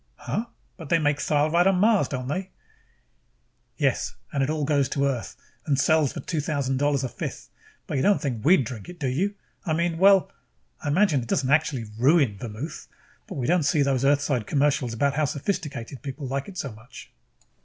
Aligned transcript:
"Huh? 0.15 0.47
But 0.77 0.89
they 0.89 0.97
make 0.97 1.21
thyle 1.21 1.51
right 1.51 1.67
on 1.67 1.75
Mars, 1.75 2.07
don't 2.07 2.27
they?" 2.27 2.49
"Yes. 3.77 4.15
And 4.33 4.41
it 4.41 4.49
all 4.49 4.65
goes 4.65 4.89
to 4.89 5.05
Earth 5.05 5.35
and 5.67 5.79
sells 5.79 6.17
at 6.17 6.25
2000 6.25 6.77
dollars 6.77 7.03
a 7.03 7.07
fifth. 7.07 7.49
But 7.85 7.97
you 7.97 8.01
don't 8.01 8.19
think 8.19 8.43
we'd 8.43 8.63
drink 8.65 8.89
it, 8.89 8.99
do 8.99 9.07
you? 9.07 9.35
I 9.63 9.73
mean 9.73 9.99
well, 9.99 10.31
I 10.83 10.87
imagine 10.87 11.21
it 11.21 11.27
doesn't 11.27 11.51
absolutely 11.51 11.91
ruin 11.99 12.39
vermouth. 12.39 12.87
But 13.27 13.35
we 13.35 13.45
don't 13.45 13.61
see 13.61 13.83
those 13.83 14.03
Earthside 14.03 14.47
commercials 14.47 14.95
about 14.95 15.13
how 15.13 15.25
sophisticated 15.25 16.01
people 16.01 16.25
like 16.25 16.47
it 16.47 16.57
so 16.57 16.71
much." 16.71 17.11